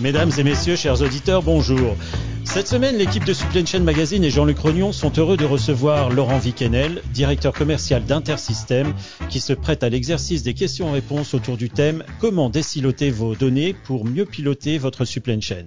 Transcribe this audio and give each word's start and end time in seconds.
Mesdames 0.00 0.30
et 0.38 0.44
messieurs, 0.44 0.76
chers 0.76 1.02
auditeurs, 1.02 1.42
bonjour. 1.42 1.96
Cette 2.44 2.68
semaine, 2.68 2.96
l'équipe 2.96 3.24
de 3.24 3.32
Supply 3.32 3.66
Chain 3.66 3.80
Magazine 3.80 4.22
et 4.22 4.30
Jean-Luc 4.30 4.56
Rognon 4.60 4.92
sont 4.92 5.12
heureux 5.18 5.36
de 5.36 5.44
recevoir 5.44 6.10
Laurent 6.10 6.38
Viquenel, 6.38 7.02
directeur 7.12 7.52
commercial 7.52 8.04
d'Intersystem, 8.04 8.94
qui 9.28 9.40
se 9.40 9.52
prête 9.52 9.82
à 9.82 9.88
l'exercice 9.88 10.44
des 10.44 10.54
questions-réponses 10.54 11.34
autour 11.34 11.56
du 11.56 11.68
thème 11.68 12.04
Comment 12.20 12.48
déciloter 12.48 13.10
vos 13.10 13.34
données 13.34 13.74
pour 13.74 14.04
mieux 14.04 14.24
piloter 14.24 14.78
votre 14.78 15.04
supply 15.04 15.42
chain? 15.42 15.66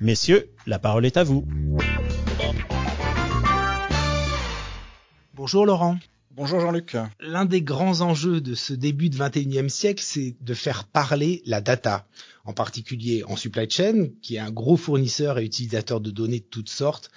Messieurs, 0.00 0.50
la 0.66 0.80
parole 0.80 1.06
est 1.06 1.16
à 1.16 1.22
vous. 1.22 1.46
Bonjour 5.34 5.66
Laurent. 5.66 5.98
Bonjour 6.34 6.60
Jean-Luc. 6.60 6.96
L'un 7.20 7.44
des 7.44 7.60
grands 7.60 8.00
enjeux 8.00 8.40
de 8.40 8.54
ce 8.54 8.72
début 8.72 9.10
de 9.10 9.18
21e 9.18 9.68
siècle, 9.68 10.02
c'est 10.02 10.34
de 10.40 10.54
faire 10.54 10.84
parler 10.84 11.42
la 11.44 11.60
data, 11.60 12.06
en 12.46 12.54
particulier 12.54 13.22
en 13.24 13.36
supply 13.36 13.68
chain, 13.68 14.08
qui 14.22 14.36
est 14.36 14.38
un 14.38 14.50
gros 14.50 14.78
fournisseur 14.78 15.38
et 15.38 15.44
utilisateur 15.44 16.00
de 16.00 16.10
données 16.10 16.40
de 16.40 16.46
toutes 16.46 16.70
sortes. 16.70 17.10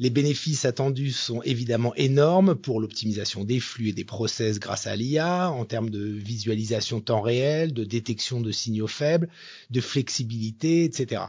Les 0.00 0.10
bénéfices 0.10 0.64
attendus 0.64 1.12
sont 1.12 1.40
évidemment 1.42 1.94
énormes 1.94 2.56
pour 2.56 2.80
l'optimisation 2.80 3.44
des 3.44 3.60
flux 3.60 3.90
et 3.90 3.92
des 3.92 4.04
process 4.04 4.58
grâce 4.58 4.88
à 4.88 4.96
l'IA, 4.96 5.52
en 5.52 5.64
termes 5.64 5.90
de 5.90 6.02
visualisation 6.02 7.00
temps 7.00 7.20
réel, 7.20 7.72
de 7.72 7.84
détection 7.84 8.40
de 8.40 8.50
signaux 8.50 8.88
faibles, 8.88 9.28
de 9.70 9.80
flexibilité, 9.80 10.82
etc. 10.82 11.22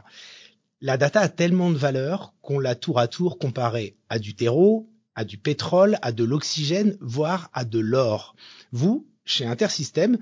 La 0.80 0.96
data 0.96 1.20
a 1.20 1.28
tellement 1.28 1.70
de 1.70 1.78
valeur 1.78 2.34
qu'on 2.42 2.58
l'a 2.58 2.74
tour 2.74 2.98
à 2.98 3.06
tour 3.06 3.38
comparée 3.38 3.94
à 4.08 4.18
du 4.18 4.34
terreau, 4.34 4.89
à 5.14 5.24
du 5.24 5.38
pétrole, 5.38 5.98
à 6.02 6.12
de 6.12 6.24
l'oxygène, 6.24 6.96
voire 7.00 7.50
à 7.52 7.64
de 7.64 7.78
l'or. 7.78 8.34
Vous, 8.72 9.06
chez 9.24 9.46
Intersystem, 9.46 10.18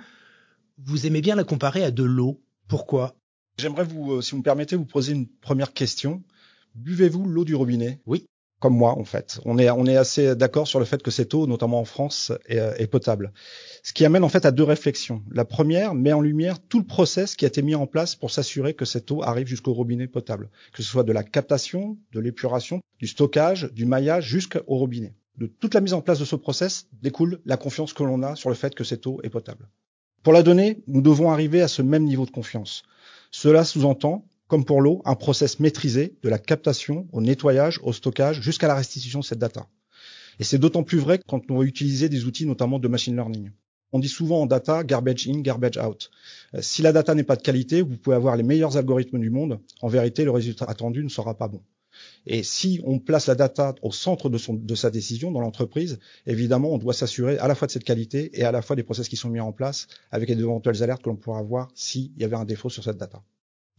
vous 0.79 1.07
aimez 1.07 1.21
bien 1.21 1.35
la 1.35 1.45
comparer 1.45 1.85
à 1.85 1.91
de 1.91 2.05
l'eau. 2.05 2.41
Pourquoi? 2.69 3.17
J'aimerais 3.59 3.85
vous, 3.85 4.13
euh, 4.13 4.21
si 4.21 4.33
vous 4.33 4.39
me 4.39 4.43
permettez, 4.43 4.77
vous 4.77 4.85
poser 4.85 5.13
une 5.13 5.27
première 5.27 5.73
question. 5.73 6.23
Buvez-vous 6.75 7.27
l'eau 7.27 7.45
du 7.45 7.55
robinet? 7.55 8.01
Oui 8.07 8.27
comme 8.61 8.77
moi 8.77 8.99
en 8.99 9.05
fait. 9.05 9.41
On 9.45 9.59
est 9.59 9.97
assez 9.97 10.35
d'accord 10.35 10.67
sur 10.67 10.79
le 10.79 10.85
fait 10.85 11.03
que 11.03 11.11
cette 11.11 11.35
eau, 11.35 11.47
notamment 11.47 11.81
en 11.81 11.85
France, 11.85 12.33
est, 12.47 12.59
euh, 12.59 12.75
est, 12.77 12.87
potable. 12.87 13.33
Ce 13.83 13.93
qui 13.93 14.05
amène 14.05 14.25
en 14.25 14.29
fait 14.29 14.45
à 14.45 14.51
deux 14.51 14.65
réflexions. 14.65 15.23
La 15.31 15.45
première 15.45 15.95
met 15.95 16.13
en 16.13 16.21
lumière 16.21 16.59
tout 16.61 16.79
le 16.79 16.85
process 16.85 17.37
qui 17.37 17.45
a 17.45 17.49
été 17.49 17.63
mis 17.63 17.75
en 17.75 17.87
place 17.87 18.15
pour 18.15 18.31
s'assurer 18.31 18.75
que 18.75 18.85
cette 18.85 19.11
eau 19.11 19.23
arrive 19.23 19.47
jusqu'au 19.47 19.73
robinet 19.73 20.09
potable, 20.09 20.51
que 20.73 20.83
ce 20.83 20.89
soit 20.89 21.05
de 21.05 21.13
la 21.13 21.23
captation, 21.23 21.97
de 22.13 22.21
l'épuration, 22.21 22.81
du 22.99 23.07
stockage, 23.07 23.71
du 23.73 23.87
maillage 23.87 24.27
jusqu'au 24.27 24.61
robinet. 24.67 25.15
De 25.37 25.47
toute 25.47 25.75
la 25.75 25.81
mise 25.81 25.95
en 25.95 26.01
place 26.01 26.19
de 26.19 26.25
ce 26.25 26.35
process 26.35 26.89
découle 27.01 27.41
la 27.47 27.57
confiance 27.57 27.93
que 27.93 28.03
l'on 28.03 28.23
a 28.25 28.35
sur 28.35 28.49
le 28.49 28.57
fait 28.57 28.75
que 28.75 28.83
cette 28.83 29.07
eau 29.07 29.21
est 29.23 29.31
potable. 29.31 29.69
Pour 30.25 30.33
la 30.33 30.43
donnée, 30.43 30.83
nous 30.89 31.01
devons 31.01 31.31
arriver 31.31 31.63
à 31.63 31.69
ce 31.69 31.81
même 31.81 32.05
niveau 32.05 32.27
de 32.27 32.31
confiance. 32.33 32.83
Cela 33.31 33.65
sous-entend 33.65 34.25
comme 34.49 34.65
pour 34.65 34.81
l'eau, 34.81 35.03
un 35.05 35.15
process 35.15 35.61
maîtrisé 35.61 36.17
de 36.23 36.29
la 36.29 36.39
captation 36.39 37.07
au 37.13 37.21
nettoyage, 37.21 37.79
au 37.83 37.93
stockage, 37.93 38.41
jusqu'à 38.41 38.67
la 38.67 38.75
restitution 38.75 39.21
de 39.21 39.25
cette 39.25 39.39
data. 39.39 39.69
Et 40.41 40.45
c'est 40.45 40.59
d'autant 40.59 40.83
plus 40.83 40.99
vrai 40.99 41.21
quand 41.27 41.43
on 41.51 41.59
va 41.59 41.65
utiliser 41.65 42.09
des 42.09 42.25
outils 42.25 42.47
notamment 42.47 42.79
de 42.79 42.89
machine 42.89 43.15
learning. 43.15 43.51
On 43.93 43.99
dit 43.99 44.09
souvent 44.09 44.43
en 44.43 44.47
data 44.47 44.85
garbage 44.85 45.29
in, 45.29 45.41
garbage 45.41 45.79
out. 45.79 46.11
Euh, 46.55 46.61
si 46.61 46.83
la 46.83 46.93
data 46.93 47.15
n'est 47.15 47.25
pas 47.25 47.37
de 47.37 47.43
qualité, 47.43 47.81
vous 47.83 47.97
pouvez 47.97 48.17
avoir 48.17 48.37
les 48.37 48.43
meilleurs 48.43 48.77
algorithmes 48.77 49.19
du 49.19 49.31
monde. 49.31 49.61
En 49.81 49.89
vérité, 49.89 50.25
le 50.25 50.31
résultat 50.31 50.67
attendu 50.67 51.03
ne 51.03 51.09
sera 51.09 51.37
pas 51.37 51.49
bon. 51.49 51.63
Et 52.27 52.43
si 52.43 52.81
on 52.85 52.99
place 52.99 53.27
la 53.27 53.35
data 53.35 53.75
au 53.83 53.91
centre 53.91 54.29
de, 54.29 54.75
sa 54.75 54.91
décision 54.91 55.33
dans 55.33 55.41
l'entreprise, 55.41 55.99
évidemment, 56.27 56.71
on 56.71 56.79
doit 56.79 56.93
s'assurer 56.93 57.39
à 57.39 57.49
la 57.49 57.55
fois 57.55 57.67
de 57.67 57.73
cette 57.73 57.85
qualité 57.85 58.39
et 58.39 58.45
à 58.45 58.53
la 58.53 58.63
fois 58.63 58.77
des 58.77 58.83
process 58.83 59.09
qui 59.09 59.17
sont 59.17 59.31
mis 59.31 59.41
en 59.41 59.53
place 59.53 59.89
avec 60.11 60.29
les 60.29 60.39
éventuelles 60.39 60.83
alertes 60.83 61.03
que 61.03 61.09
l'on 61.09 61.17
pourra 61.17 61.39
avoir 61.39 61.69
s'il 61.75 62.13
y 62.19 62.25
avait 62.25 62.37
un 62.37 62.45
défaut 62.45 62.71
sur 62.71 62.85
cette 62.85 62.99
data. 62.99 63.23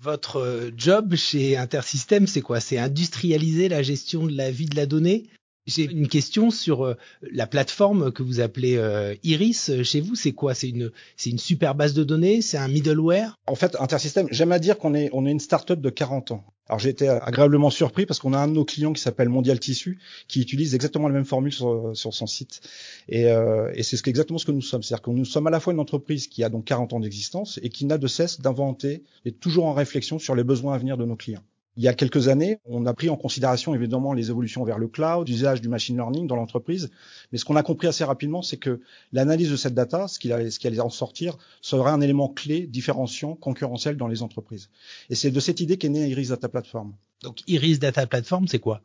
Votre 0.02 0.38
euh, 0.38 0.72
job 0.78 1.16
chez 1.16 1.58
Intersystem, 1.58 2.25
c'est 2.25 2.39
quoi? 2.39 2.61
C'est 2.61 2.78
industrialiser 2.78 3.67
la 3.67 3.83
gestion 3.83 4.28
de 4.28 4.31
la 4.31 4.50
vie 4.50 4.66
de 4.66 4.78
la 4.78 4.86
donnée? 4.86 5.28
J'ai 5.67 5.84
une 5.84 6.07
question 6.07 6.51
sur 6.51 6.85
euh, 6.85 6.96
la 7.22 7.47
plateforme 7.47 8.13
que 8.13 8.24
vous 8.24 8.40
appelez 8.40 8.78
euh, 8.78 9.13
Iris 9.24 9.84
chez 9.84 10.00
vous. 10.00 10.16
C'est 10.16 10.31
quoi? 10.31 10.53
C'est 10.53 10.69
une 10.69 10.91
c'est 11.18 11.29
une 11.31 11.38
super 11.38 11.75
base 11.75 11.94
de 11.94 12.06
données? 12.06 12.41
C'est 12.41 12.57
un 12.57 12.69
middleware? 12.69 13.35
En 13.46 13.56
fait, 13.56 13.75
Intersystem, 13.78 14.28
j'aime 14.31 14.53
à 14.53 14.59
dire 14.59 14.78
qu'on 14.78 14.94
est 14.94 15.09
on 15.12 15.25
est 15.25 15.31
une 15.31 15.41
startup 15.41 15.81
de 15.81 15.90
40 15.90 16.31
ans. 16.31 16.45
Alors 16.69 16.80
j'ai 16.80 16.90
été 16.90 17.09
agréablement 17.09 17.72
surpris 17.72 18.06
parce 18.06 18.19
qu'on 18.19 18.34
a 18.34 18.38
un 18.38 18.47
de 18.47 18.53
nos 18.53 18.63
clients 18.63 18.94
qui 18.94 19.02
s'appelle 19.02 19.28
Mondial 19.28 19.59
Tissu 19.59 19.97
qui 20.28 20.40
utilise 20.40 20.75
exactement 20.75 21.07
la 21.07 21.16
même 21.16 21.25
formule 21.25 21.52
sur, 21.52 21.91
son 21.96 22.28
site. 22.28 22.62
Et, 23.07 23.25
euh, 23.25 23.72
et 23.74 23.81
c'est 23.81 24.07
exactement 24.07 24.38
ce 24.38 24.46
que 24.46 24.52
nous 24.52 24.62
sommes. 24.62 24.84
C'est-à-dire 24.84 25.02
que 25.02 25.09
nous 25.09 25.25
sommes 25.25 25.47
à 25.47 25.50
la 25.50 25.59
fois 25.59 25.74
une 25.74 25.80
entreprise 25.80 26.28
qui 26.28 26.44
a 26.44 26.50
donc 26.50 26.66
40 26.66 26.94
ans 26.94 27.00
d'existence 27.00 27.59
et 27.63 27.69
qui 27.69 27.85
n'a 27.85 27.97
de 27.97 28.07
cesse 28.07 28.40
d'inventer 28.40 29.03
et 29.25 29.31
toujours 29.31 29.66
en 29.66 29.74
réflexion 29.74 30.19
sur 30.19 30.35
les 30.35 30.44
besoins 30.44 30.75
à 30.75 30.78
venir 30.78 30.96
de 30.96 31.06
nos 31.06 31.16
clients. 31.16 31.44
Il 31.79 31.84
y 31.84 31.88
a 31.88 31.94
quelques 31.94 32.28
années, 32.28 32.59
on 32.66 32.85
a 32.88 32.94
pris 32.94 33.09
en 33.09 33.16
considération 33.16 33.73
évidemment 33.73 34.12
les 34.12 34.31
évolutions 34.31 34.66
vers 34.66 34.78
le 34.78 34.90
cloud, 34.90 35.29
l'usage 35.29 35.62
du 35.62 35.69
machine 35.69 35.95
learning 35.95 36.28
dans 36.28 36.35
l'entreprise. 36.35 36.91
Mais 37.31 37.38
ce 37.38 37.45
qu'on 37.45 37.56
a 37.56 37.63
compris 37.63 37.88
assez 37.88 38.03
rapidement, 38.03 38.41
c'est 38.41 38.57
que 38.57 38.81
l'analyse 39.13 39.50
de 39.50 39.56
cette 39.56 39.75
data, 39.75 40.09
ce 40.09 40.19
qui 40.19 40.29
allait, 40.34 40.51
ce 40.51 40.59
qui 40.59 40.68
allait 40.68 40.81
en 40.81 40.89
sortir, 40.89 41.38
serait 41.62 41.91
un 41.91 42.01
élément 42.01 42.28
clé, 42.28 42.68
différenciant, 42.68 43.35
concurrentiel 43.35 43.95
dans 43.95 44.09
les 44.09 44.23
entreprises. 44.23 44.69
Et 45.09 45.16
c'est 45.16 45.31
de 45.31 45.39
cette 45.39 45.62
idée 45.62 45.78
qu'est 45.78 45.88
née 45.88 46.09
Iris 46.09 46.28
Data 46.28 46.50
Platform. 46.50 46.94
Donc 47.23 47.38
Iris 47.47 47.79
Data 47.79 48.06
Platform, 48.06 48.45
c'est 48.50 48.59
quoi? 48.59 48.81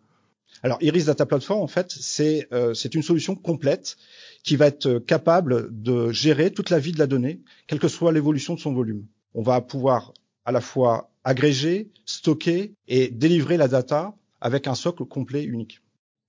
Alors 0.63 0.79
Iris 0.81 1.07
Data 1.07 1.27
Platform, 1.27 1.63
en 1.63 1.67
fait, 1.67 1.91
c'est 1.91 2.47
euh, 2.53 2.75
c'est 2.75 2.95
une 2.95 3.03
solution 3.03 3.35
complète 3.35 3.97
qui 4.45 4.55
va 4.55 4.69
être 4.69 5.01
capable 5.01 5.67
de 5.83 6.13
gérer 6.13 6.53
toute 6.53 6.71
la 6.71 6.79
vie 6.79 6.93
de 6.93 7.01
la 7.01 7.09
donnée, 7.09 7.41
quelle 7.67 7.81
que 7.81 7.89
soit 7.89 8.13
l'évolution 8.13 8.55
de 8.55 8.61
son 8.61 8.73
volume. 8.73 9.05
On 9.35 9.43
va 9.43 9.61
pouvoir 9.61 10.15
à 10.45 10.53
la 10.53 10.61
fois 10.61 11.11
agréger, 11.25 11.91
stocker 12.05 12.75
et 12.87 13.09
délivrer 13.09 13.57
la 13.57 13.69
data 13.69 14.15
avec 14.41 14.67
un 14.67 14.75
socle 14.75 15.05
complet 15.05 15.43
unique. 15.43 15.81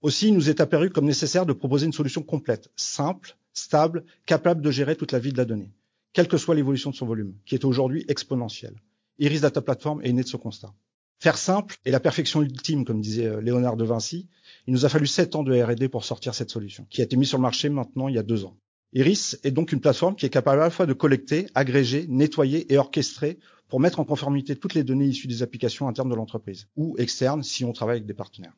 Aussi, 0.02 0.30
il 0.30 0.34
nous 0.34 0.50
est 0.50 0.62
apparu 0.62 0.90
comme 0.90 1.06
nécessaire 1.06 1.46
de 1.46 1.54
proposer 1.54 1.86
une 1.86 1.94
solution 1.94 2.22
complète, 2.22 2.70
simple, 2.76 3.36
stable, 3.54 4.06
capable 4.26 4.62
de 4.62 4.72
gérer 4.72 4.96
toute 4.96 5.12
la 5.12 5.20
vie 5.20 5.32
de 5.32 5.38
la 5.38 5.46
donnée, 5.46 5.72
quelle 6.14 6.28
que 6.28 6.38
soit 6.38 6.56
l'évolution 6.56 6.92
de 6.92 6.96
son 6.96 7.06
volume, 7.06 7.34
qui 7.46 7.56
est 7.56 7.66
aujourd'hui 7.66 8.06
exponentielle. 8.08 8.76
Iris 9.20 9.42
Data 9.42 9.62
Platform 9.62 10.02
est 10.04 10.14
né 10.14 10.24
de 10.24 10.28
ce 10.28 10.38
constat. 10.38 10.74
Faire 11.20 11.38
simple 11.38 11.78
est 11.86 11.92
la 11.92 12.00
perfection 12.00 12.42
ultime, 12.42 12.86
comme 12.86 13.02
disait 13.02 13.28
euh, 13.28 13.42
Léonard 13.42 13.78
de 13.78 13.86
Vinci. 13.86 14.28
Il 14.68 14.74
nous 14.74 14.86
a 14.86 14.90
fallu 14.90 15.08
sept 15.08 15.36
ans 15.36 15.44
de 15.44 15.60
R&D 15.60 15.88
pour 15.88 16.04
sortir 16.04 16.36
cette 16.36 16.50
solution, 16.50 16.86
qui 16.90 17.02
a 17.02 17.06
été 17.06 17.16
mise 17.16 17.30
sur 17.30 17.38
le 17.38 17.44
marché 17.44 17.70
maintenant 17.70 18.08
il 18.08 18.16
y 18.16 18.20
a 18.20 18.24
deux 18.24 18.46
ans. 18.46 18.58
Iris 18.94 19.40
est 19.44 19.52
donc 19.52 19.72
une 19.72 19.82
plateforme 19.82 20.16
qui 20.16 20.26
est 20.26 20.30
capable 20.30 20.62
à 20.62 20.66
la 20.66 20.70
fois 20.70 20.86
de 20.86 20.94
collecter, 20.94 21.48
agréger, 21.56 22.06
nettoyer 22.08 22.72
et 22.72 22.78
orchestrer 22.78 23.40
pour 23.68 23.80
mettre 23.80 24.00
en 24.00 24.06
conformité 24.06 24.56
toutes 24.56 24.74
les 24.74 24.84
données 24.84 25.06
issues 25.06 25.28
des 25.28 25.44
applications 25.44 25.88
internes 25.88 26.10
de 26.10 26.16
l'entreprise 26.16 26.68
ou 26.76 26.96
externes 26.98 27.44
si 27.44 27.66
on 27.66 27.74
travaille 27.74 27.98
avec 27.98 28.06
des 28.06 28.14
partenaires. 28.14 28.54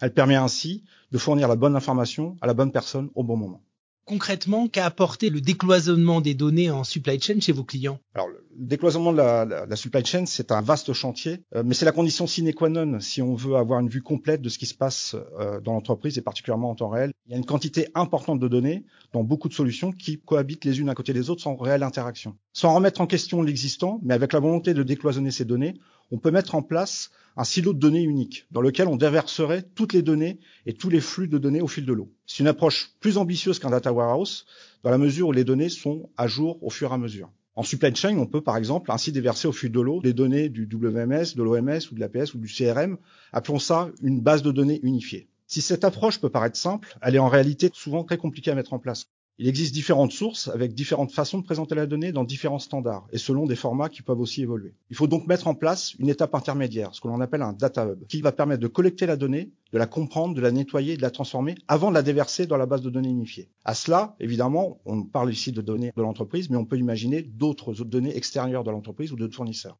Elle 0.00 0.12
permet 0.12 0.36
ainsi 0.36 0.84
de 1.10 1.18
fournir 1.18 1.48
la 1.48 1.56
bonne 1.56 1.76
information 1.76 2.36
à 2.40 2.46
la 2.46 2.54
bonne 2.54 2.72
personne 2.72 3.10
au 3.14 3.22
bon 3.22 3.36
moment. 3.36 3.62
Concrètement, 4.04 4.66
qu'a 4.66 4.84
apporté 4.84 5.30
le 5.30 5.40
décloisonnement 5.40 6.20
des 6.20 6.34
données 6.34 6.70
en 6.70 6.82
supply 6.82 7.20
chain 7.20 7.38
chez 7.40 7.52
vos 7.52 7.62
clients? 7.62 8.00
Alors, 8.14 8.28
le 8.28 8.44
décloisonnement 8.56 9.12
de 9.12 9.18
la, 9.18 9.76
supply 9.76 10.04
chain, 10.04 10.26
c'est 10.26 10.50
un 10.50 10.60
vaste 10.60 10.92
chantier, 10.92 11.44
euh, 11.54 11.62
mais 11.64 11.74
c'est 11.74 11.84
la 11.84 11.92
condition 11.92 12.26
sine 12.26 12.52
qua 12.52 12.68
non 12.68 12.98
si 12.98 13.22
on 13.22 13.34
veut 13.34 13.54
avoir 13.54 13.78
une 13.78 13.88
vue 13.88 14.02
complète 14.02 14.42
de 14.42 14.48
ce 14.48 14.58
qui 14.58 14.66
se 14.66 14.74
passe 14.74 15.14
euh, 15.38 15.60
dans 15.60 15.72
l'entreprise 15.72 16.18
et 16.18 16.22
particulièrement 16.22 16.70
en 16.70 16.74
temps 16.74 16.88
réel. 16.88 17.12
Il 17.26 17.32
y 17.32 17.34
a 17.34 17.38
une 17.38 17.46
quantité 17.46 17.88
importante 17.94 18.40
de 18.40 18.48
données 18.48 18.84
dans 19.12 19.22
beaucoup 19.22 19.48
de 19.48 19.54
solutions 19.54 19.92
qui 19.92 20.18
cohabitent 20.18 20.64
les 20.64 20.80
unes 20.80 20.88
à 20.88 20.94
côté 20.94 21.12
des 21.12 21.30
autres 21.30 21.42
sans 21.42 21.54
réelle 21.54 21.84
interaction. 21.84 22.36
Sans 22.52 22.74
remettre 22.74 23.00
en 23.00 23.06
question 23.06 23.40
l'existant, 23.42 24.00
mais 24.02 24.14
avec 24.14 24.32
la 24.32 24.40
volonté 24.40 24.74
de 24.74 24.82
décloisonner 24.82 25.30
ces 25.30 25.44
données, 25.44 25.74
on 26.12 26.18
peut 26.18 26.30
mettre 26.30 26.54
en 26.54 26.62
place 26.62 27.10
un 27.36 27.44
silo 27.44 27.72
de 27.72 27.78
données 27.78 28.02
unique 28.02 28.46
dans 28.50 28.60
lequel 28.60 28.86
on 28.86 28.96
déverserait 28.96 29.62
toutes 29.74 29.94
les 29.94 30.02
données 30.02 30.38
et 30.66 30.74
tous 30.74 30.90
les 30.90 31.00
flux 31.00 31.26
de 31.26 31.38
données 31.38 31.62
au 31.62 31.66
fil 31.66 31.86
de 31.86 31.92
l'eau. 31.92 32.12
C'est 32.26 32.40
une 32.40 32.48
approche 32.48 32.90
plus 33.00 33.16
ambitieuse 33.16 33.58
qu'un 33.58 33.70
data 33.70 33.92
warehouse 33.92 34.44
dans 34.84 34.90
la 34.90 34.98
mesure 34.98 35.28
où 35.28 35.32
les 35.32 35.44
données 35.44 35.70
sont 35.70 36.10
à 36.18 36.26
jour 36.26 36.62
au 36.62 36.68
fur 36.68 36.90
et 36.90 36.94
à 36.94 36.98
mesure. 36.98 37.30
En 37.56 37.62
supply 37.62 37.94
chain, 37.94 38.18
on 38.18 38.26
peut 38.26 38.42
par 38.42 38.58
exemple 38.58 38.92
ainsi 38.92 39.10
déverser 39.10 39.48
au 39.48 39.52
fil 39.52 39.72
de 39.72 39.80
l'eau 39.80 40.00
les 40.04 40.12
données 40.12 40.50
du 40.50 40.68
WMS, 40.70 41.34
de 41.34 41.42
l'OMS 41.42 41.80
ou 41.90 41.94
de 41.94 42.00
l'APS 42.00 42.34
ou 42.34 42.38
du 42.38 42.46
CRM. 42.46 42.98
Appelons 43.32 43.58
ça 43.58 43.90
une 44.02 44.20
base 44.20 44.42
de 44.42 44.52
données 44.52 44.80
unifiée. 44.82 45.28
Si 45.46 45.60
cette 45.60 45.84
approche 45.84 46.20
peut 46.20 46.30
paraître 46.30 46.56
simple, 46.56 46.96
elle 47.02 47.14
est 47.14 47.18
en 47.18 47.28
réalité 47.28 47.70
souvent 47.72 48.04
très 48.04 48.18
compliquée 48.18 48.50
à 48.50 48.54
mettre 48.54 48.72
en 48.74 48.78
place. 48.78 49.08
Il 49.42 49.48
existe 49.48 49.74
différentes 49.74 50.12
sources 50.12 50.46
avec 50.46 50.72
différentes 50.72 51.10
façons 51.10 51.38
de 51.40 51.42
présenter 51.42 51.74
la 51.74 51.86
donnée 51.86 52.12
dans 52.12 52.22
différents 52.22 52.60
standards 52.60 53.08
et 53.10 53.18
selon 53.18 53.44
des 53.44 53.56
formats 53.56 53.88
qui 53.88 54.00
peuvent 54.00 54.20
aussi 54.20 54.42
évoluer. 54.42 54.72
Il 54.88 54.94
faut 54.94 55.08
donc 55.08 55.26
mettre 55.26 55.48
en 55.48 55.56
place 55.56 55.94
une 55.98 56.08
étape 56.08 56.36
intermédiaire, 56.36 56.94
ce 56.94 57.00
que 57.00 57.08
l'on 57.08 57.20
appelle 57.20 57.42
un 57.42 57.52
data 57.52 57.84
hub, 57.84 58.06
qui 58.06 58.22
va 58.22 58.30
permettre 58.30 58.60
de 58.60 58.68
collecter 58.68 59.04
la 59.04 59.16
donnée, 59.16 59.50
de 59.72 59.78
la 59.78 59.88
comprendre, 59.88 60.36
de 60.36 60.40
la 60.40 60.52
nettoyer, 60.52 60.96
de 60.96 61.02
la 61.02 61.10
transformer 61.10 61.56
avant 61.66 61.88
de 61.90 61.94
la 61.94 62.02
déverser 62.02 62.46
dans 62.46 62.56
la 62.56 62.66
base 62.66 62.82
de 62.82 62.90
données 62.90 63.08
unifiée. 63.08 63.48
À 63.64 63.74
cela, 63.74 64.14
évidemment, 64.20 64.80
on 64.84 65.02
parle 65.02 65.32
ici 65.32 65.50
de 65.50 65.60
données 65.60 65.90
de 65.96 66.02
l'entreprise, 66.02 66.48
mais 66.48 66.56
on 66.56 66.64
peut 66.64 66.78
imaginer 66.78 67.22
d'autres 67.22 67.74
données 67.82 68.16
extérieures 68.16 68.62
de 68.62 68.70
l'entreprise 68.70 69.10
ou 69.10 69.16
d'autres 69.16 69.34
fournisseurs. 69.34 69.76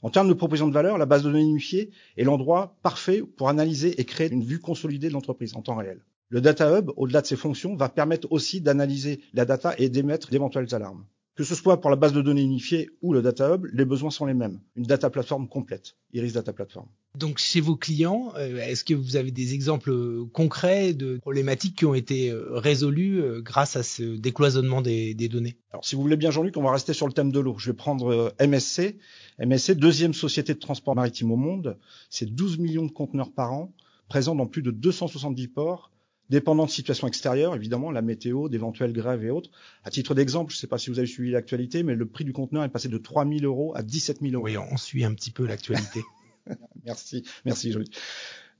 En 0.00 0.08
termes 0.08 0.28
de 0.28 0.32
proposition 0.32 0.68
de 0.68 0.72
valeur, 0.72 0.96
la 0.96 1.04
base 1.04 1.24
de 1.24 1.30
données 1.30 1.44
unifiée 1.44 1.90
est 2.16 2.24
l'endroit 2.24 2.78
parfait 2.82 3.20
pour 3.20 3.50
analyser 3.50 4.00
et 4.00 4.06
créer 4.06 4.32
une 4.32 4.44
vue 4.44 4.60
consolidée 4.60 5.08
de 5.08 5.12
l'entreprise 5.12 5.54
en 5.56 5.60
temps 5.60 5.76
réel. 5.76 6.00
Le 6.32 6.40
Data 6.40 6.78
Hub, 6.78 6.90
au-delà 6.96 7.20
de 7.20 7.26
ses 7.26 7.36
fonctions, 7.36 7.76
va 7.76 7.90
permettre 7.90 8.26
aussi 8.32 8.62
d'analyser 8.62 9.20
la 9.34 9.44
data 9.44 9.74
et 9.76 9.90
d'émettre 9.90 10.30
d'éventuelles 10.30 10.74
alarmes. 10.74 11.04
Que 11.36 11.44
ce 11.44 11.54
soit 11.54 11.78
pour 11.78 11.90
la 11.90 11.96
base 11.96 12.14
de 12.14 12.22
données 12.22 12.40
unifiée 12.40 12.88
ou 13.02 13.12
le 13.12 13.20
Data 13.20 13.54
Hub, 13.54 13.66
les 13.70 13.84
besoins 13.84 14.10
sont 14.10 14.24
les 14.24 14.32
mêmes. 14.32 14.58
Une 14.74 14.84
data 14.84 15.10
platform 15.10 15.46
complète, 15.46 15.94
Iris 16.14 16.32
Data 16.32 16.54
Platform. 16.54 16.86
Donc 17.18 17.36
chez 17.36 17.60
vos 17.60 17.76
clients, 17.76 18.32
euh, 18.38 18.56
est-ce 18.66 18.82
que 18.82 18.94
vous 18.94 19.16
avez 19.16 19.30
des 19.30 19.52
exemples 19.52 20.24
concrets 20.32 20.94
de 20.94 21.18
problématiques 21.18 21.76
qui 21.76 21.84
ont 21.84 21.92
été 21.92 22.30
euh, 22.30 22.58
résolues 22.58 23.20
euh, 23.20 23.42
grâce 23.42 23.76
à 23.76 23.82
ce 23.82 24.02
décloisonnement 24.02 24.80
des, 24.80 25.12
des 25.12 25.28
données? 25.28 25.58
Alors 25.70 25.84
si 25.84 25.96
vous 25.96 26.00
voulez 26.00 26.16
bien 26.16 26.30
Jean-Luc, 26.30 26.56
on 26.56 26.62
va 26.62 26.72
rester 26.72 26.94
sur 26.94 27.06
le 27.06 27.12
thème 27.12 27.30
de 27.30 27.40
l'eau. 27.40 27.56
Je 27.58 27.70
vais 27.70 27.76
prendre 27.76 28.34
MSC. 28.40 28.96
MSC, 29.38 29.72
deuxième 29.72 30.14
société 30.14 30.54
de 30.54 30.58
transport 30.58 30.94
maritime 30.94 31.30
au 31.30 31.36
monde. 31.36 31.76
C'est 32.08 32.34
12 32.34 32.56
millions 32.56 32.86
de 32.86 32.90
conteneurs 32.90 33.32
par 33.32 33.52
an, 33.52 33.74
présents 34.08 34.34
dans 34.34 34.46
plus 34.46 34.62
de 34.62 34.70
270 34.70 35.48
ports 35.48 35.91
dépendant 36.32 36.64
de 36.64 36.70
situations 36.70 37.06
extérieures, 37.06 37.54
évidemment, 37.54 37.90
la 37.90 38.00
météo, 38.00 38.48
d'éventuelles 38.48 38.94
grèves 38.94 39.22
et 39.22 39.30
autres. 39.30 39.50
À 39.84 39.90
titre 39.90 40.14
d'exemple, 40.14 40.50
je 40.50 40.56
ne 40.56 40.60
sais 40.60 40.66
pas 40.66 40.78
si 40.78 40.88
vous 40.88 40.98
avez 40.98 41.06
suivi 41.06 41.30
l'actualité, 41.30 41.82
mais 41.82 41.94
le 41.94 42.06
prix 42.06 42.24
du 42.24 42.32
conteneur 42.32 42.64
est 42.64 42.70
passé 42.70 42.88
de 42.88 42.96
3 42.96 43.26
000 43.28 43.40
euros 43.42 43.72
à 43.76 43.82
17 43.82 44.20
000 44.22 44.32
euros. 44.32 44.44
Oui, 44.44 44.56
on 44.56 44.78
suit 44.78 45.04
un 45.04 45.12
petit 45.12 45.30
peu 45.30 45.46
l'actualité. 45.46 46.00
merci, 46.86 47.22
merci 47.44 47.70
Jolie. 47.70 47.90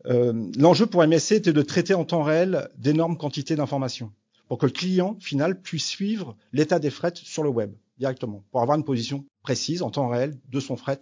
Euh, 0.05 0.51
L'enjeu 0.59 0.85
pour 0.85 1.03
MSC 1.03 1.33
était 1.33 1.55
de 1.55 1.63
traiter 1.63 1.95
en 1.95 2.05
temps 2.05 2.23
réel 2.23 2.69
d'énormes 2.77 3.17
quantités 3.17 3.57
d'informations 3.57 4.13
pour 4.49 4.59
que 4.59 4.67
le 4.67 4.73
client 4.73 5.17
final 5.19 5.59
puisse 5.59 5.87
suivre 5.87 6.37
l'état 6.53 6.79
des 6.79 6.91
frettes 6.91 7.17
sur 7.17 7.43
le 7.43 7.49
web 7.49 7.73
directement, 7.97 8.45
pour 8.51 8.61
avoir 8.61 8.77
une 8.77 8.85
position 8.85 9.25
précise 9.43 9.81
en 9.81 9.91
temps 9.91 10.09
réel 10.09 10.39
de 10.51 10.61
son 10.61 10.77
fret 10.77 11.01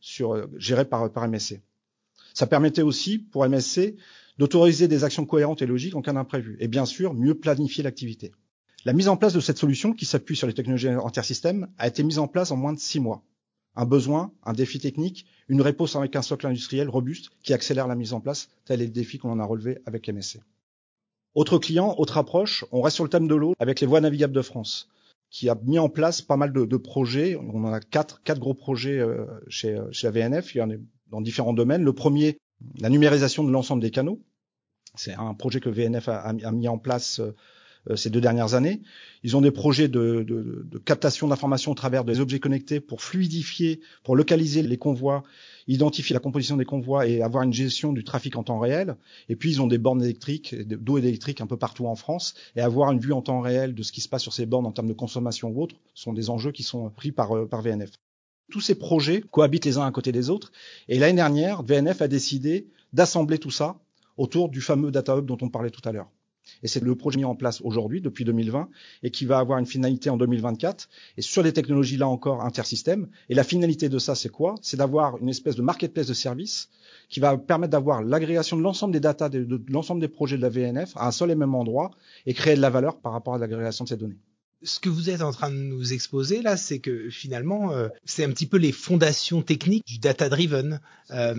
sur, 0.00 0.34
euh, 0.34 0.46
géré 0.56 0.84
par, 0.84 1.12
par 1.12 1.28
MSC. 1.28 1.60
Ça 2.34 2.48
permettait 2.48 2.82
aussi 2.82 3.18
pour 3.18 3.46
MSC 3.46 3.94
d'autoriser 4.38 4.88
des 4.88 5.04
actions 5.04 5.26
cohérentes 5.26 5.62
et 5.62 5.66
logiques 5.66 5.94
en 5.94 6.02
cas 6.02 6.12
d'imprévu, 6.12 6.56
et 6.60 6.68
bien 6.68 6.86
sûr 6.86 7.14
mieux 7.14 7.34
planifier 7.34 7.82
l'activité. 7.82 8.32
La 8.84 8.92
mise 8.92 9.08
en 9.08 9.16
place 9.16 9.32
de 9.32 9.40
cette 9.40 9.58
solution, 9.58 9.92
qui 9.92 10.06
s'appuie 10.06 10.36
sur 10.36 10.46
les 10.46 10.54
technologies 10.54 10.88
intersystèmes, 10.88 11.68
a 11.78 11.86
été 11.86 12.02
mise 12.02 12.18
en 12.18 12.26
place 12.26 12.50
en 12.50 12.56
moins 12.56 12.72
de 12.72 12.80
six 12.80 12.98
mois. 12.98 13.22
Un 13.76 13.86
besoin, 13.86 14.32
un 14.42 14.52
défi 14.52 14.80
technique, 14.80 15.26
une 15.48 15.62
réponse 15.62 15.96
avec 15.96 16.16
un 16.16 16.22
socle 16.22 16.46
industriel 16.46 16.88
robuste 16.88 17.30
qui 17.42 17.54
accélère 17.54 17.86
la 17.86 17.94
mise 17.94 18.12
en 18.12 18.20
place, 18.20 18.48
tel 18.64 18.82
est 18.82 18.86
le 18.86 18.90
défi 18.90 19.18
qu'on 19.18 19.30
en 19.30 19.38
a 19.38 19.44
relevé 19.44 19.78
avec 19.86 20.08
MSC. 20.08 20.40
Autre 21.34 21.58
client, 21.58 21.94
autre 21.96 22.18
approche, 22.18 22.64
on 22.72 22.82
reste 22.82 22.96
sur 22.96 23.04
le 23.04 23.10
thème 23.10 23.28
de 23.28 23.34
l'eau 23.34 23.54
avec 23.58 23.80
les 23.80 23.86
voies 23.86 24.00
navigables 24.00 24.34
de 24.34 24.42
France, 24.42 24.88
qui 25.30 25.48
a 25.48 25.54
mis 25.64 25.78
en 25.78 25.88
place 25.88 26.20
pas 26.20 26.36
mal 26.36 26.52
de, 26.52 26.76
projets. 26.76 27.36
On 27.36 27.64
en 27.64 27.72
a 27.72 27.80
quatre, 27.80 28.22
quatre 28.22 28.40
gros 28.40 28.52
projets 28.52 28.98
euh, 28.98 29.24
chez, 29.48 29.80
chez 29.92 30.10
la 30.10 30.28
VNF, 30.28 30.54
il 30.54 30.58
y 30.58 30.62
en 30.62 30.70
a 30.70 30.74
dans 31.10 31.20
différents 31.22 31.54
domaines. 31.54 31.84
Le 31.84 31.92
premier, 31.94 32.36
la 32.78 32.88
numérisation 32.88 33.44
de 33.44 33.50
l'ensemble 33.50 33.82
des 33.82 33.90
canaux. 33.90 34.20
C'est 34.94 35.14
un 35.14 35.34
projet 35.34 35.60
que 35.60 35.70
VNF 35.70 36.08
a, 36.08 36.32
mis 36.52 36.68
en 36.68 36.78
place 36.78 37.20
euh, 37.90 37.96
ces 37.96 38.10
deux 38.10 38.20
dernières 38.20 38.54
années. 38.54 38.82
Ils 39.24 39.36
ont 39.36 39.40
des 39.40 39.50
projets 39.50 39.88
de, 39.88 40.66
captation 40.84 41.28
d'informations 41.28 41.72
au 41.72 41.74
travers 41.74 42.04
des 42.04 42.20
objets 42.20 42.38
connectés 42.38 42.80
pour 42.80 43.02
fluidifier, 43.02 43.80
pour 44.04 44.14
localiser 44.14 44.62
les 44.62 44.76
convois, 44.76 45.22
identifier 45.66 46.14
la 46.14 46.20
composition 46.20 46.56
des 46.56 46.64
convois 46.64 47.06
et 47.08 47.22
avoir 47.22 47.42
une 47.42 47.52
gestion 47.52 47.92
du 47.92 48.04
trafic 48.04 48.36
en 48.36 48.44
temps 48.44 48.58
réel. 48.58 48.96
Et 49.28 49.36
puis 49.36 49.50
ils 49.50 49.62
ont 49.62 49.66
des 49.66 49.78
bornes 49.78 50.02
électriques, 50.02 50.54
d'eau 50.54 50.98
électrique 50.98 51.40
un 51.40 51.46
peu 51.46 51.56
partout 51.56 51.86
en 51.86 51.96
France, 51.96 52.34
et 52.54 52.60
avoir 52.60 52.92
une 52.92 53.00
vue 53.00 53.12
en 53.12 53.22
temps 53.22 53.40
réel 53.40 53.74
de 53.74 53.82
ce 53.82 53.92
qui 53.92 54.00
se 54.00 54.08
passe 54.08 54.22
sur 54.22 54.32
ces 54.32 54.46
bornes 54.46 54.66
en 54.66 54.72
termes 54.72 54.88
de 54.88 54.92
consommation 54.92 55.48
ou 55.48 55.62
autre 55.62 55.76
sont 55.94 56.12
des 56.12 56.30
enjeux 56.30 56.52
qui 56.52 56.62
sont 56.62 56.90
pris 56.90 57.12
par, 57.12 57.36
euh, 57.36 57.46
par 57.46 57.62
VNF 57.62 57.90
tous 58.52 58.60
ces 58.60 58.74
projets 58.74 59.22
cohabitent 59.30 59.64
les 59.64 59.78
uns 59.78 59.86
à 59.86 59.90
côté 59.90 60.12
des 60.12 60.30
autres. 60.30 60.52
Et 60.88 60.98
l'année 60.98 61.16
dernière, 61.16 61.62
VNF 61.62 62.02
a 62.02 62.08
décidé 62.08 62.68
d'assembler 62.92 63.38
tout 63.38 63.50
ça 63.50 63.80
autour 64.18 64.50
du 64.50 64.60
fameux 64.60 64.90
Data 64.90 65.16
Hub 65.16 65.24
dont 65.24 65.38
on 65.40 65.48
parlait 65.48 65.70
tout 65.70 65.80
à 65.88 65.92
l'heure. 65.92 66.10
Et 66.62 66.68
c'est 66.68 66.82
le 66.82 66.94
projet 66.94 67.18
mis 67.18 67.24
en 67.24 67.34
place 67.34 67.60
aujourd'hui, 67.62 68.00
depuis 68.00 68.24
2020, 68.24 68.68
et 69.04 69.10
qui 69.10 69.24
va 69.24 69.38
avoir 69.38 69.58
une 69.58 69.66
finalité 69.66 70.10
en 70.10 70.16
2024, 70.16 70.88
et 71.16 71.22
sur 71.22 71.42
des 71.42 71.52
technologies 71.52 71.96
là 71.96 72.08
encore 72.08 72.42
intersystèmes. 72.42 73.08
Et 73.28 73.34
la 73.34 73.44
finalité 73.44 73.88
de 73.88 73.98
ça, 73.98 74.14
c'est 74.14 74.28
quoi? 74.28 74.56
C'est 74.60 74.76
d'avoir 74.76 75.16
une 75.18 75.28
espèce 75.28 75.56
de 75.56 75.62
marketplace 75.62 76.08
de 76.08 76.14
services 76.14 76.68
qui 77.08 77.20
va 77.20 77.38
permettre 77.38 77.70
d'avoir 77.70 78.02
l'agrégation 78.02 78.56
de 78.56 78.62
l'ensemble 78.62 78.92
des 78.92 79.00
datas, 79.00 79.28
de, 79.28 79.44
de 79.44 79.72
l'ensemble 79.72 80.00
des 80.00 80.08
projets 80.08 80.36
de 80.36 80.42
la 80.42 80.50
VNF 80.50 80.96
à 80.96 81.06
un 81.06 81.12
seul 81.12 81.30
et 81.30 81.36
même 81.36 81.54
endroit, 81.54 81.90
et 82.26 82.34
créer 82.34 82.56
de 82.56 82.60
la 82.60 82.70
valeur 82.70 82.98
par 82.98 83.12
rapport 83.12 83.34
à 83.34 83.38
l'agrégation 83.38 83.84
de 83.84 83.88
ces 83.88 83.96
données 83.96 84.18
ce 84.64 84.80
que 84.80 84.88
vous 84.88 85.10
êtes 85.10 85.22
en 85.22 85.32
train 85.32 85.50
de 85.50 85.56
nous 85.56 85.92
exposer 85.92 86.42
là, 86.42 86.56
c'est 86.56 86.78
que 86.78 87.10
finalement, 87.10 87.72
euh, 87.72 87.88
c'est 88.04 88.24
un 88.24 88.30
petit 88.30 88.46
peu 88.46 88.56
les 88.56 88.72
fondations 88.72 89.42
techniques 89.42 89.86
du 89.86 89.98
data-driven. 89.98 90.80
Euh, 91.10 91.34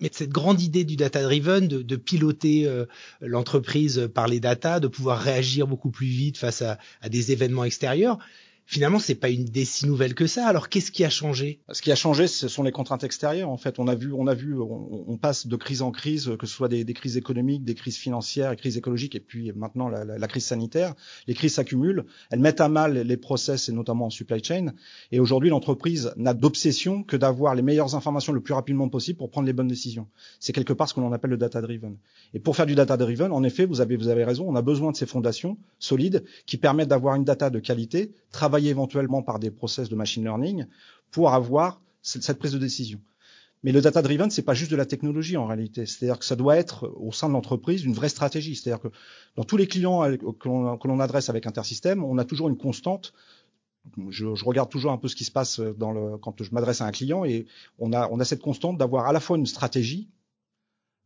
mais 0.00 0.10
cette 0.12 0.30
grande 0.30 0.60
idée 0.60 0.84
du 0.84 0.96
data-driven, 0.96 1.68
de, 1.68 1.82
de, 1.82 1.96
piloter 1.96 2.66
euh, 2.66 2.86
l'entreprise 3.20 4.08
par 4.12 4.28
les 4.28 4.40
data, 4.40 4.80
de 4.80 4.88
pouvoir 4.88 5.20
réagir 5.20 5.66
beaucoup 5.66 5.90
plus 5.90 6.06
vite 6.06 6.38
face 6.38 6.62
à, 6.62 6.78
à 7.00 7.08
des 7.08 7.32
événements 7.32 7.64
extérieurs, 7.64 8.18
finalement, 8.66 8.98
c'est 8.98 9.14
pas 9.14 9.28
une 9.28 9.42
idée 9.42 9.64
si 9.64 9.86
nouvelle 9.86 10.14
que 10.14 10.26
ça. 10.26 10.46
Alors, 10.46 10.68
qu'est-ce 10.68 10.90
qui 10.90 11.04
a 11.04 11.10
changé? 11.10 11.60
Ce 11.70 11.82
qui 11.82 11.92
a 11.92 11.94
changé, 11.94 12.26
ce 12.26 12.48
sont 12.48 12.62
les 12.62 12.72
contraintes 12.72 13.04
extérieures. 13.04 13.48
En 13.50 13.56
fait, 13.56 13.78
on 13.78 13.88
a 13.88 13.94
vu, 13.94 14.12
on 14.12 14.26
a 14.26 14.34
vu, 14.34 14.56
on, 14.58 15.16
passe 15.16 15.46
de 15.46 15.56
crise 15.56 15.82
en 15.82 15.90
crise, 15.90 16.32
que 16.38 16.46
ce 16.46 16.54
soit 16.54 16.68
des, 16.68 16.84
crises 16.92 17.16
économiques, 17.16 17.64
des 17.64 17.74
crises 17.74 17.96
financières, 17.96 18.50
des 18.50 18.56
crises 18.56 18.76
écologiques, 18.76 19.14
et 19.14 19.20
puis 19.20 19.52
maintenant 19.54 19.88
la, 19.88 20.28
crise 20.28 20.44
sanitaire. 20.44 20.94
Les 21.26 21.34
crises 21.34 21.54
s'accumulent, 21.54 22.04
elles 22.30 22.40
mettent 22.40 22.60
à 22.60 22.68
mal 22.68 22.98
les 22.98 23.16
process 23.16 23.68
et 23.68 23.72
notamment 23.72 24.06
en 24.06 24.10
supply 24.10 24.42
chain. 24.42 24.72
Et 25.12 25.20
aujourd'hui, 25.20 25.50
l'entreprise 25.50 26.12
n'a 26.16 26.34
d'obsession 26.34 27.02
que 27.02 27.16
d'avoir 27.16 27.54
les 27.54 27.62
meilleures 27.62 27.94
informations 27.94 28.32
le 28.32 28.40
plus 28.40 28.54
rapidement 28.54 28.88
possible 28.88 29.18
pour 29.18 29.30
prendre 29.30 29.46
les 29.46 29.52
bonnes 29.52 29.68
décisions. 29.68 30.08
C'est 30.40 30.52
quelque 30.52 30.72
part 30.72 30.88
ce 30.88 30.94
que 30.94 31.00
l'on 31.00 31.12
appelle 31.12 31.30
le 31.30 31.36
data 31.36 31.60
driven. 31.60 31.96
Et 32.32 32.40
pour 32.40 32.56
faire 32.56 32.66
du 32.66 32.74
data 32.74 32.96
driven, 32.96 33.32
en 33.32 33.42
effet, 33.44 33.66
vous 33.66 33.80
avez, 33.80 33.96
vous 33.96 34.08
avez 34.08 34.24
raison, 34.24 34.46
on 34.48 34.56
a 34.56 34.62
besoin 34.62 34.92
de 34.92 34.96
ces 34.96 35.06
fondations 35.06 35.56
solides 35.78 36.24
qui 36.46 36.56
permettent 36.56 36.88
d'avoir 36.88 37.14
une 37.14 37.24
data 37.24 37.50
de 37.50 37.58
qualité, 37.58 38.12
éventuellement 38.60 39.22
par 39.22 39.38
des 39.38 39.50
process 39.50 39.88
de 39.88 39.94
machine 39.94 40.22
learning 40.22 40.66
pour 41.10 41.32
avoir 41.32 41.80
cette 42.02 42.38
prise 42.38 42.52
de 42.52 42.58
décision. 42.58 43.00
Mais 43.62 43.72
le 43.72 43.80
data 43.80 44.02
driven, 44.02 44.30
c'est 44.30 44.42
pas 44.42 44.52
juste 44.52 44.70
de 44.70 44.76
la 44.76 44.84
technologie 44.84 45.38
en 45.38 45.46
réalité. 45.46 45.86
C'est-à-dire 45.86 46.18
que 46.18 46.26
ça 46.26 46.36
doit 46.36 46.56
être 46.56 46.92
au 46.96 47.12
sein 47.12 47.28
de 47.28 47.32
l'entreprise 47.32 47.82
une 47.84 47.94
vraie 47.94 48.10
stratégie. 48.10 48.54
C'est-à-dire 48.56 48.82
que 48.82 48.88
dans 49.36 49.44
tous 49.44 49.56
les 49.56 49.66
clients 49.66 50.02
que 50.18 50.48
l'on 50.88 51.00
adresse 51.00 51.30
avec 51.30 51.46
Intersystem, 51.46 52.04
on 52.04 52.18
a 52.18 52.26
toujours 52.26 52.48
une 52.48 52.58
constante. 52.58 53.14
Je, 54.10 54.26
regarde 54.44 54.68
toujours 54.68 54.92
un 54.92 54.98
peu 54.98 55.08
ce 55.08 55.16
qui 55.16 55.24
se 55.24 55.30
passe 55.30 55.60
dans 55.60 55.92
le, 55.92 56.18
quand 56.18 56.42
je 56.42 56.50
m'adresse 56.52 56.82
à 56.82 56.86
un 56.86 56.90
client 56.90 57.24
et 57.24 57.46
on 57.78 57.92
a 57.92 58.24
cette 58.24 58.42
constante 58.42 58.76
d'avoir 58.76 59.06
à 59.06 59.12
la 59.12 59.20
fois 59.20 59.38
une 59.38 59.46
stratégie 59.46 60.08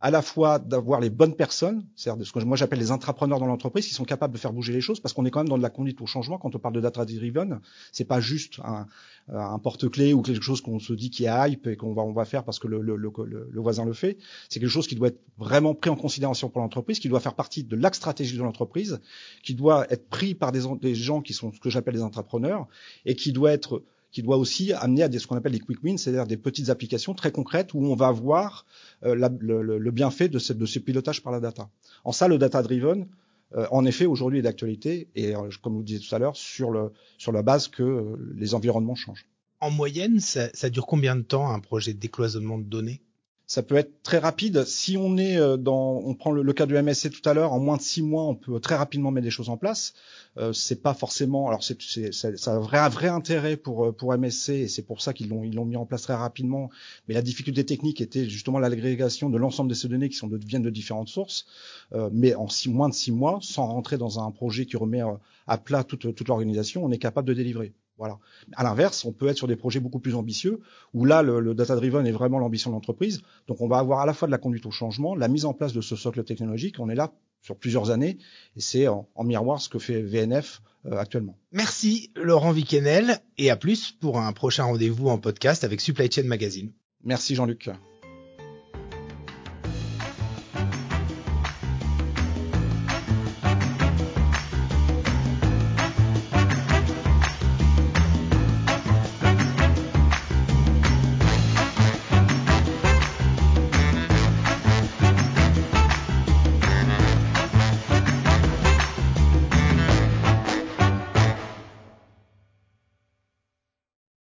à 0.00 0.10
la 0.12 0.22
fois 0.22 0.60
d'avoir 0.60 1.00
les 1.00 1.10
bonnes 1.10 1.34
personnes, 1.34 1.84
c'est-à-dire 1.96 2.24
ce 2.24 2.32
que 2.32 2.38
moi 2.40 2.56
j'appelle 2.56 2.78
les 2.78 2.92
intrapreneurs 2.92 3.40
dans 3.40 3.46
l'entreprise, 3.46 3.86
qui 3.86 3.94
sont 3.94 4.04
capables 4.04 4.32
de 4.32 4.38
faire 4.38 4.52
bouger 4.52 4.72
les 4.72 4.80
choses, 4.80 5.00
parce 5.00 5.12
qu'on 5.12 5.24
est 5.26 5.30
quand 5.30 5.40
même 5.40 5.48
dans 5.48 5.58
de 5.58 5.62
la 5.62 5.70
conduite 5.70 6.00
au 6.00 6.06
changement 6.06 6.38
quand 6.38 6.54
on 6.54 6.58
parle 6.58 6.74
de 6.74 6.80
data 6.80 7.04
driven. 7.04 7.60
C'est 7.90 8.04
pas 8.04 8.20
juste 8.20 8.60
un, 8.62 8.86
un 9.32 9.58
porte-clés 9.58 10.12
ou 10.12 10.22
quelque 10.22 10.42
chose 10.42 10.60
qu'on 10.60 10.78
se 10.78 10.92
dit 10.92 11.10
qui 11.10 11.24
est 11.24 11.50
hype 11.50 11.66
et 11.66 11.76
qu'on 11.76 11.94
va 11.94 12.02
on 12.02 12.12
va 12.12 12.24
faire 12.24 12.44
parce 12.44 12.60
que 12.60 12.68
le, 12.68 12.80
le, 12.80 12.96
le, 12.96 13.12
le 13.50 13.60
voisin 13.60 13.84
le 13.84 13.92
fait. 13.92 14.18
C'est 14.48 14.60
quelque 14.60 14.68
chose 14.70 14.86
qui 14.86 14.94
doit 14.94 15.08
être 15.08 15.20
vraiment 15.36 15.74
pris 15.74 15.90
en 15.90 15.96
considération 15.96 16.48
pour 16.48 16.60
l'entreprise, 16.60 17.00
qui 17.00 17.08
doit 17.08 17.20
faire 17.20 17.34
partie 17.34 17.64
de 17.64 17.74
l'axe 17.74 17.98
stratégique 17.98 18.38
de 18.38 18.42
l'entreprise, 18.44 19.00
qui 19.42 19.54
doit 19.54 19.90
être 19.92 20.08
pris 20.08 20.34
par 20.34 20.52
des, 20.52 20.62
des 20.80 20.94
gens 20.94 21.22
qui 21.22 21.32
sont 21.32 21.52
ce 21.52 21.58
que 21.58 21.70
j'appelle 21.70 21.94
des 21.94 22.02
intrapreneurs 22.02 22.68
et 23.04 23.16
qui 23.16 23.32
doit 23.32 23.52
être 23.52 23.82
qui 24.10 24.22
doit 24.22 24.36
aussi 24.36 24.72
amener 24.72 25.02
à 25.02 25.08
des, 25.08 25.18
ce 25.18 25.26
qu'on 25.26 25.36
appelle 25.36 25.52
des 25.52 25.60
quick 25.60 25.82
wins, 25.82 25.98
c'est-à-dire 25.98 26.26
des 26.26 26.36
petites 26.36 26.70
applications 26.70 27.14
très 27.14 27.32
concrètes 27.32 27.74
où 27.74 27.84
on 27.84 27.94
va 27.94 28.10
voir 28.10 28.64
euh, 29.04 29.14
le, 29.40 29.78
le, 29.78 29.90
bienfait 29.90 30.28
de 30.28 30.38
ce, 30.38 30.52
de 30.52 30.66
ce 30.66 30.78
pilotage 30.78 31.22
par 31.22 31.32
la 31.32 31.40
data. 31.40 31.68
En 32.04 32.12
ça, 32.12 32.28
le 32.28 32.38
data-driven, 32.38 33.06
euh, 33.54 33.66
en 33.70 33.84
effet, 33.84 34.06
aujourd'hui 34.06 34.38
est 34.38 34.42
d'actualité 34.42 35.08
et, 35.14 35.34
euh, 35.34 35.48
comme 35.62 35.74
vous 35.74 35.80
le 35.80 35.84
disiez 35.84 36.06
tout 36.06 36.14
à 36.14 36.18
l'heure, 36.18 36.36
sur, 36.36 36.70
le, 36.70 36.92
sur 37.18 37.32
la 37.32 37.42
base 37.42 37.68
que 37.68 38.16
les 38.34 38.54
environnements 38.54 38.94
changent. 38.94 39.26
En 39.60 39.70
moyenne, 39.70 40.20
ça, 40.20 40.48
ça 40.54 40.70
dure 40.70 40.86
combien 40.86 41.16
de 41.16 41.22
temps 41.22 41.50
un 41.50 41.60
projet 41.60 41.92
de 41.92 41.98
décloisonnement 41.98 42.58
de 42.58 42.64
données? 42.64 43.02
Ça 43.48 43.62
peut 43.62 43.76
être 43.76 44.02
très 44.02 44.18
rapide. 44.18 44.64
Si 44.64 44.98
on 44.98 45.16
est 45.16 45.38
euh, 45.38 45.56
dans, 45.56 46.02
on 46.04 46.14
prend 46.14 46.30
le, 46.30 46.52
cas 46.52 46.66
du 46.66 46.74
MSC 46.74 47.10
tout 47.10 47.26
à 47.26 47.32
l'heure, 47.32 47.54
en 47.54 47.58
moins 47.58 47.78
de 47.78 47.82
six 47.82 48.02
mois, 48.02 48.24
on 48.24 48.34
peut 48.34 48.60
très 48.60 48.76
rapidement 48.76 49.10
mettre 49.10 49.24
des 49.24 49.30
choses 49.30 49.48
en 49.48 49.56
place. 49.56 49.94
Euh, 50.36 50.52
c'est 50.52 50.82
pas 50.82 50.92
forcément, 50.92 51.48
alors 51.48 51.64
c'est, 51.64 51.80
c'est, 51.80 52.12
ça 52.12 52.28
a 52.28 52.56
un 52.56 52.88
vrai, 52.90 53.08
intérêt 53.08 53.56
pour 53.56 53.86
euh, 53.86 53.92
pour 53.92 54.16
MSC 54.16 54.50
et 54.50 54.68
c'est 54.68 54.82
pour 54.82 55.00
ça 55.00 55.14
qu'ils 55.14 55.30
l'ont 55.30 55.44
ils 55.44 55.54
l'ont 55.54 55.64
mis 55.64 55.76
en 55.76 55.86
place 55.86 56.02
très 56.02 56.14
rapidement. 56.14 56.68
Mais 57.08 57.14
la 57.14 57.22
difficulté 57.22 57.64
technique 57.64 58.02
était 58.02 58.28
justement 58.28 58.58
l'agrégation 58.58 59.30
de 59.30 59.38
l'ensemble 59.38 59.70
de 59.70 59.74
ces 59.74 59.88
données 59.88 60.10
qui 60.10 60.16
sont 60.16 60.28
de, 60.28 60.36
viennent 60.36 60.62
de 60.62 60.70
différentes 60.70 61.08
sources. 61.08 61.46
Euh, 61.94 62.10
mais 62.12 62.34
en 62.34 62.48
moins 62.66 62.90
de 62.90 62.94
six 62.94 63.12
mois, 63.12 63.38
sans 63.40 63.66
rentrer 63.66 63.96
dans 63.96 64.20
un 64.20 64.30
projet 64.30 64.66
qui 64.66 64.76
remet 64.76 65.00
à 65.46 65.56
plat 65.56 65.84
toute 65.84 66.14
toute 66.14 66.28
l'organisation, 66.28 66.84
on 66.84 66.90
est 66.90 66.98
capable 66.98 67.28
de 67.28 67.34
délivrer. 67.34 67.72
Voilà. 67.98 68.18
À 68.54 68.62
l'inverse, 68.62 69.04
on 69.04 69.12
peut 69.12 69.28
être 69.28 69.36
sur 69.36 69.48
des 69.48 69.56
projets 69.56 69.80
beaucoup 69.80 69.98
plus 69.98 70.14
ambitieux, 70.14 70.60
où 70.94 71.04
là, 71.04 71.22
le, 71.22 71.54
data-driven 71.54 72.06
est 72.06 72.12
vraiment 72.12 72.38
l'ambition 72.38 72.70
de 72.70 72.74
l'entreprise. 72.74 73.22
Donc, 73.48 73.60
on 73.60 73.68
va 73.68 73.78
avoir 73.78 74.00
à 74.00 74.06
la 74.06 74.14
fois 74.14 74.26
de 74.26 74.32
la 74.32 74.38
conduite 74.38 74.66
au 74.66 74.70
changement, 74.70 75.14
la 75.14 75.28
mise 75.28 75.44
en 75.44 75.52
place 75.52 75.72
de 75.72 75.80
ce 75.80 75.96
socle 75.96 76.22
technologique. 76.24 76.76
On 76.78 76.88
est 76.88 76.94
là 76.94 77.12
sur 77.42 77.56
plusieurs 77.56 77.90
années, 77.90 78.18
et 78.56 78.60
c'est 78.60 78.88
en, 78.88 79.06
miroir 79.24 79.60
ce 79.60 79.68
que 79.68 79.78
fait 79.78 80.02
VNF 80.02 80.62
euh, 80.86 80.96
actuellement. 80.96 81.36
Merci 81.52 82.10
Laurent 82.16 82.52
Viquenel, 82.52 83.18
et 83.36 83.50
à 83.50 83.56
plus 83.56 83.92
pour 83.92 84.18
un 84.18 84.32
prochain 84.32 84.64
rendez-vous 84.64 85.08
en 85.08 85.18
podcast 85.18 85.64
avec 85.64 85.80
Supply 85.80 86.10
Chain 86.10 86.24
Magazine. 86.24 86.72
Merci 87.04 87.34
Jean-Luc. 87.34 87.70